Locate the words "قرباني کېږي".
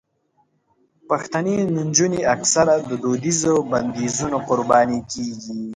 4.47-5.59